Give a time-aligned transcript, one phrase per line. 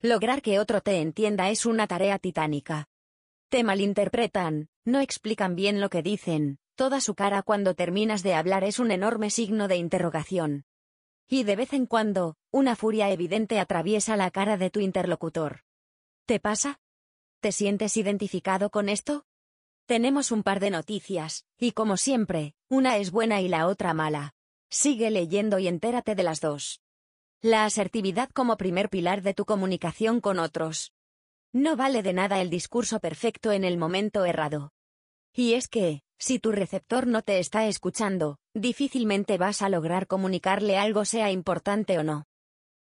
[0.00, 2.88] Lograr que otro te entienda es una tarea titánica.
[3.48, 8.64] Te malinterpretan, no explican bien lo que dicen, toda su cara cuando terminas de hablar
[8.64, 10.64] es un enorme signo de interrogación.
[11.28, 15.62] Y de vez en cuando, una furia evidente atraviesa la cara de tu interlocutor.
[16.26, 16.80] ¿Te pasa?
[17.40, 19.24] ¿Te sientes identificado con esto?
[19.86, 24.34] Tenemos un par de noticias, y como siempre, una es buena y la otra mala.
[24.70, 26.83] Sigue leyendo y entérate de las dos.
[27.44, 30.94] La asertividad como primer pilar de tu comunicación con otros.
[31.52, 34.72] No vale de nada el discurso perfecto en el momento errado.
[35.34, 40.78] Y es que, si tu receptor no te está escuchando, difícilmente vas a lograr comunicarle
[40.78, 42.24] algo sea importante o no.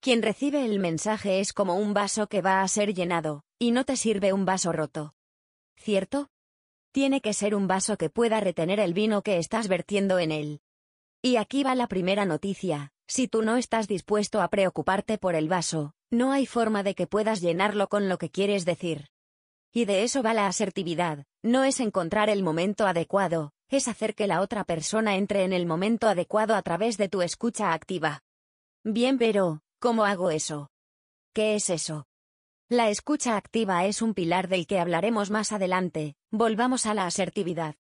[0.00, 3.84] Quien recibe el mensaje es como un vaso que va a ser llenado, y no
[3.84, 5.12] te sirve un vaso roto.
[5.76, 6.30] ¿Cierto?
[6.92, 10.60] Tiene que ser un vaso que pueda retener el vino que estás vertiendo en él.
[11.20, 15.48] Y aquí va la primera noticia, si tú no estás dispuesto a preocuparte por el
[15.48, 19.08] vaso, no hay forma de que puedas llenarlo con lo que quieres decir.
[19.72, 24.26] Y de eso va la asertividad, no es encontrar el momento adecuado, es hacer que
[24.26, 28.22] la otra persona entre en el momento adecuado a través de tu escucha activa.
[28.84, 30.70] Bien, pero, ¿cómo hago eso?
[31.34, 32.06] ¿Qué es eso?
[32.68, 37.76] La escucha activa es un pilar del que hablaremos más adelante, volvamos a la asertividad.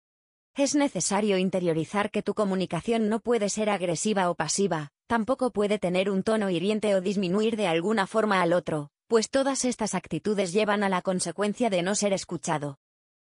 [0.54, 6.08] Es necesario interiorizar que tu comunicación no puede ser agresiva o pasiva, tampoco puede tener
[6.08, 10.84] un tono hiriente o disminuir de alguna forma al otro, pues todas estas actitudes llevan
[10.84, 12.78] a la consecuencia de no ser escuchado.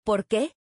[0.03, 0.53] ¿Por qué?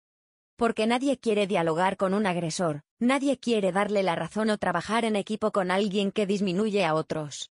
[0.55, 5.15] Porque nadie quiere dialogar con un agresor, nadie quiere darle la razón o trabajar en
[5.15, 7.51] equipo con alguien que disminuye a otros.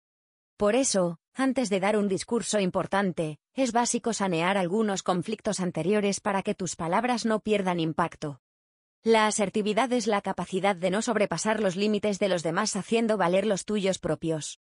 [0.56, 6.44] Por eso, antes de dar un discurso importante, es básico sanear algunos conflictos anteriores para
[6.44, 8.40] que tus palabras no pierdan impacto.
[9.04, 13.46] La asertividad es la capacidad de no sobrepasar los límites de los demás haciendo valer
[13.46, 14.60] los tuyos propios.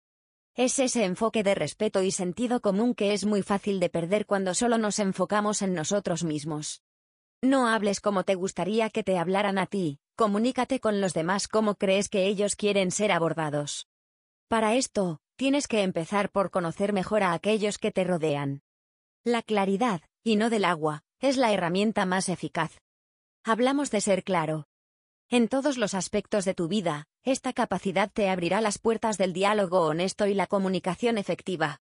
[0.56, 4.54] Es ese enfoque de respeto y sentido común que es muy fácil de perder cuando
[4.54, 6.82] solo nos enfocamos en nosotros mismos.
[7.42, 11.76] No hables como te gustaría que te hablaran a ti, comunícate con los demás como
[11.76, 13.86] crees que ellos quieren ser abordados.
[14.48, 18.62] Para esto, tienes que empezar por conocer mejor a aquellos que te rodean.
[19.22, 22.83] La claridad, y no del agua, es la herramienta más eficaz.
[23.46, 24.68] Hablamos de ser claro.
[25.28, 29.82] En todos los aspectos de tu vida, esta capacidad te abrirá las puertas del diálogo
[29.82, 31.82] honesto y la comunicación efectiva.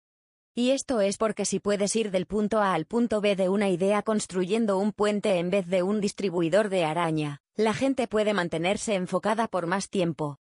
[0.54, 3.70] Y esto es porque si puedes ir del punto A al punto B de una
[3.70, 8.94] idea construyendo un puente en vez de un distribuidor de araña, la gente puede mantenerse
[8.94, 10.38] enfocada por más tiempo.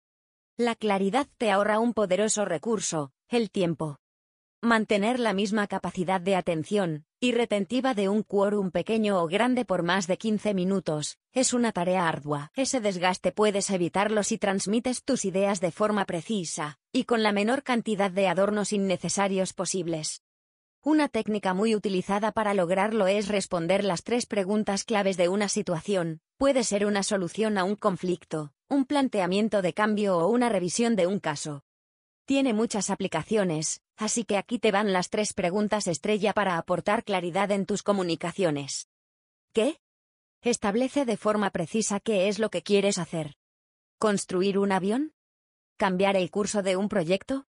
[0.56, 3.98] La claridad te ahorra un poderoso recurso, el tiempo.
[4.64, 9.82] Mantener la misma capacidad de atención, y retentiva de un quórum pequeño o grande por
[9.82, 12.50] más de 15 minutos, es una tarea ardua.
[12.56, 17.62] Ese desgaste puedes evitarlo si transmites tus ideas de forma precisa, y con la menor
[17.62, 20.22] cantidad de adornos innecesarios posibles.
[20.81, 26.22] Una técnica muy utilizada para lograrlo es responder las tres preguntas claves de una situación,
[26.38, 31.06] puede ser una solución a un conflicto, un planteamiento de cambio o una revisión de
[31.06, 31.64] un caso.
[32.25, 37.50] Tiene muchas aplicaciones, así que aquí te van las tres preguntas estrella para aportar claridad
[37.50, 38.88] en tus comunicaciones.
[39.53, 39.81] ¿Qué?
[40.43, 43.37] Establece de forma precisa qué es lo que quieres hacer.
[43.99, 45.15] ¿Construir un avión?
[45.77, 47.47] ¿Cambiar el curso de un proyecto?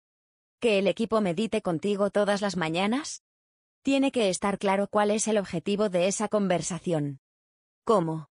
[0.60, 3.22] ¿Que el equipo medite contigo todas las mañanas?
[3.82, 7.20] Tiene que estar claro cuál es el objetivo de esa conversación.
[7.84, 8.30] ¿Cómo?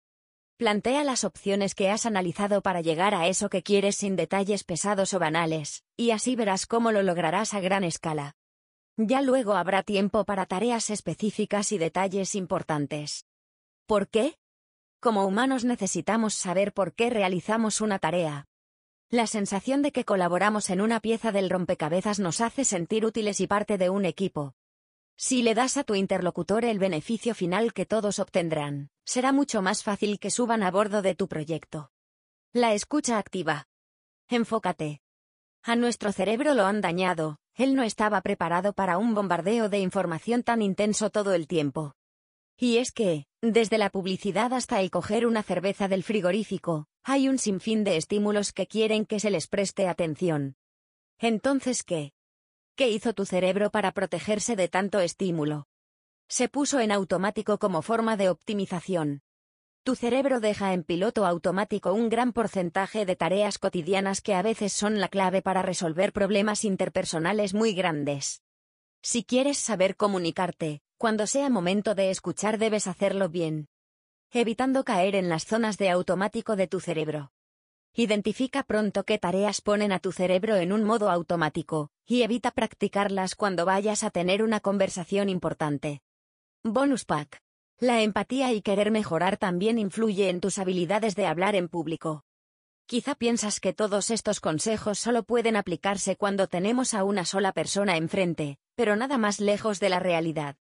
[0.60, 5.14] Plantea las opciones que has analizado para llegar a eso que quieres sin detalles pesados
[5.14, 8.36] o banales, y así verás cómo lo lograrás a gran escala.
[8.98, 13.24] Ya luego habrá tiempo para tareas específicas y detalles importantes.
[13.86, 14.36] ¿Por qué?
[15.00, 18.46] Como humanos necesitamos saber por qué realizamos una tarea.
[19.08, 23.46] La sensación de que colaboramos en una pieza del rompecabezas nos hace sentir útiles y
[23.46, 24.54] parte de un equipo.
[25.22, 29.82] Si le das a tu interlocutor el beneficio final que todos obtendrán, será mucho más
[29.82, 31.90] fácil que suban a bordo de tu proyecto.
[32.54, 33.68] La escucha activa.
[34.30, 35.02] Enfócate.
[35.62, 40.42] A nuestro cerebro lo han dañado, él no estaba preparado para un bombardeo de información
[40.42, 41.92] tan intenso todo el tiempo.
[42.56, 47.36] Y es que, desde la publicidad hasta el coger una cerveza del frigorífico, hay un
[47.36, 50.56] sinfín de estímulos que quieren que se les preste atención.
[51.18, 52.14] Entonces, ¿qué?
[52.80, 55.66] ¿Qué hizo tu cerebro para protegerse de tanto estímulo?
[56.30, 59.20] Se puso en automático como forma de optimización.
[59.84, 64.72] Tu cerebro deja en piloto automático un gran porcentaje de tareas cotidianas que a veces
[64.72, 68.40] son la clave para resolver problemas interpersonales muy grandes.
[69.02, 73.68] Si quieres saber comunicarte, cuando sea momento de escuchar debes hacerlo bien.
[74.30, 77.30] Evitando caer en las zonas de automático de tu cerebro.
[77.94, 83.34] Identifica pronto qué tareas ponen a tu cerebro en un modo automático, y evita practicarlas
[83.34, 86.00] cuando vayas a tener una conversación importante.
[86.62, 87.40] Bonus Pack.
[87.80, 92.24] La empatía y querer mejorar también influye en tus habilidades de hablar en público.
[92.86, 97.96] Quizá piensas que todos estos consejos solo pueden aplicarse cuando tenemos a una sola persona
[97.96, 100.56] enfrente, pero nada más lejos de la realidad.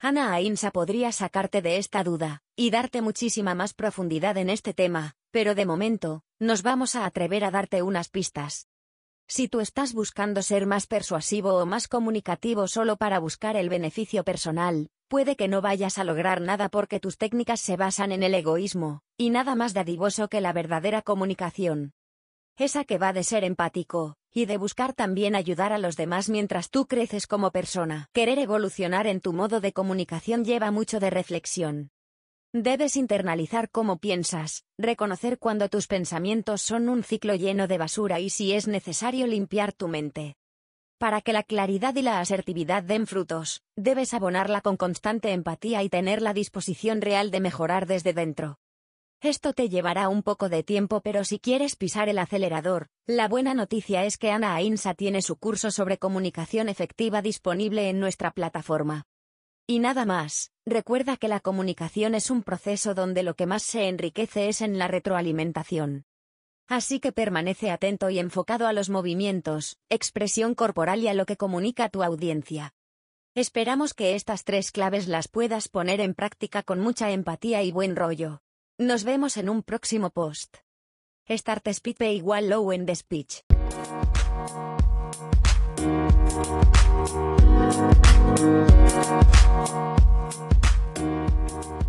[0.00, 5.16] Ana Ainsa podría sacarte de esta duda, y darte muchísima más profundidad en este tema,
[5.30, 8.68] pero de momento, nos vamos a atrever a darte unas pistas.
[9.26, 14.24] Si tú estás buscando ser más persuasivo o más comunicativo solo para buscar el beneficio
[14.24, 18.34] personal, puede que no vayas a lograr nada porque tus técnicas se basan en el
[18.34, 21.92] egoísmo, y nada más dadivoso que la verdadera comunicación.
[22.56, 26.70] Esa que va de ser empático, y de buscar también ayudar a los demás mientras
[26.70, 28.08] tú creces como persona.
[28.12, 31.90] Querer evolucionar en tu modo de comunicación lleva mucho de reflexión.
[32.54, 38.30] Debes internalizar cómo piensas, reconocer cuando tus pensamientos son un ciclo lleno de basura y
[38.30, 40.34] si es necesario limpiar tu mente.
[40.96, 45.90] Para que la claridad y la asertividad den frutos, debes abonarla con constante empatía y
[45.90, 48.56] tener la disposición real de mejorar desde dentro.
[49.20, 53.52] Esto te llevará un poco de tiempo pero si quieres pisar el acelerador, la buena
[53.52, 59.04] noticia es que Ana Ainsa tiene su curso sobre comunicación efectiva disponible en nuestra plataforma.
[59.70, 63.86] Y nada más, recuerda que la comunicación es un proceso donde lo que más se
[63.86, 66.06] enriquece es en la retroalimentación.
[66.68, 71.36] Así que permanece atento y enfocado a los movimientos, expresión corporal y a lo que
[71.36, 72.72] comunica tu audiencia.
[73.34, 77.94] Esperamos que estas tres claves las puedas poner en práctica con mucha empatía y buen
[77.94, 78.40] rollo.
[78.78, 80.56] Nos vemos en un próximo post.
[81.28, 83.42] Start speed igual low en the speech.
[85.78, 86.12] Thank
[91.82, 91.87] you.